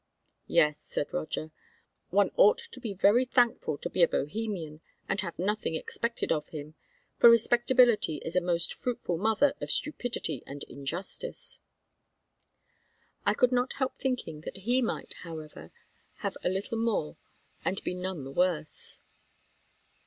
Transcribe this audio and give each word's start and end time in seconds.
"Yes," 0.47 0.79
said 0.79 1.13
Roger; 1.13 1.51
"one 2.09 2.31
ought 2.35 2.57
to 2.57 2.79
be 2.79 2.91
very 2.91 3.23
thankful 3.23 3.77
to 3.77 3.87
be 3.87 4.01
a 4.01 4.07
Bohemian, 4.07 4.81
and 5.07 5.21
have 5.21 5.37
nothing 5.37 5.75
expected 5.75 6.31
of 6.31 6.47
him, 6.47 6.73
for 7.19 7.29
respectability 7.29 8.15
is 8.25 8.35
a 8.35 8.41
most 8.41 8.73
fruitful 8.73 9.19
mother 9.19 9.53
of 9.61 9.69
stupidity 9.69 10.41
and 10.47 10.63
injustice." 10.63 11.59
I 13.27 13.35
could 13.35 13.51
not 13.51 13.73
help 13.73 13.99
thinking 13.99 14.41
that 14.41 14.57
he 14.65 14.81
might, 14.81 15.13
however, 15.21 15.69
have 16.25 16.35
a 16.43 16.49
little 16.49 16.79
more 16.79 17.17
and 17.63 17.79
be 17.83 17.93
none 17.93 18.23
the 18.23 18.31
worse. 18.31 19.01